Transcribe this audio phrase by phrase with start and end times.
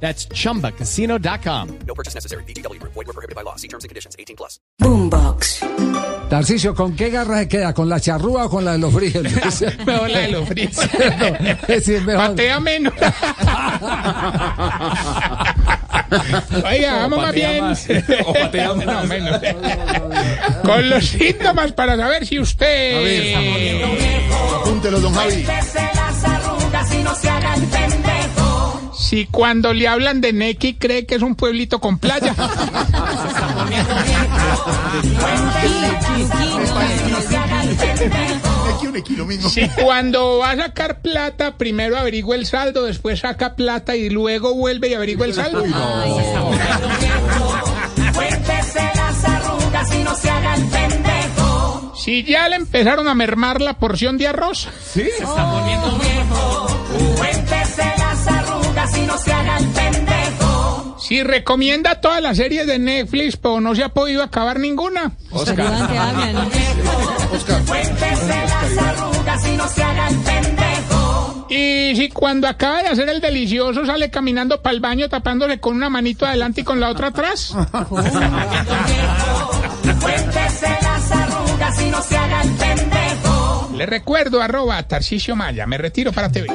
[0.00, 1.68] That's chumbacasino.com.
[1.86, 2.44] No purchase necessary.
[2.44, 2.80] BGW.
[2.82, 3.56] Void were prohibited by law.
[3.56, 4.14] See terms and conditions.
[4.18, 4.60] 18 plus.
[4.80, 5.60] Boombox.
[6.28, 7.72] Tarcicio, ¿con qué garra se queda?
[7.72, 9.22] ¿Con la charrúa o con la de los fríos?
[9.86, 10.76] Mejor la de los fríos.
[11.86, 12.28] Sí, es mejor.
[12.30, 12.92] Patea menos.
[16.64, 17.64] Oiga, vamos más bien.
[18.26, 18.74] O patea.
[18.74, 19.40] No, menos.
[20.62, 23.34] Con los síntomas para saber si usted.
[24.60, 25.46] Apúntelo, don Javi.
[29.06, 32.34] Si cuando le hablan de Neki cree que es un pueblito con playa.
[39.50, 44.54] Si cuando va a sacar plata, primero averigua el saldo, después saca plata y luego
[44.54, 45.62] vuelve y averigua el saldo.
[51.94, 54.68] Si ya le empezaron a mermar la porción de arroz.
[54.92, 55.08] ¿Sí?
[61.06, 65.12] Si recomienda todas las series de Netflix, pero no se ha podido acabar ninguna.
[71.48, 75.76] Y si cuando acaba de hacer el delicioso sale caminando para el baño tapándose con
[75.76, 77.54] una manito adelante y con la otra atrás.
[83.76, 85.66] Le recuerdo arroba Tarcisio Maya.
[85.66, 86.48] Me retiro para TV.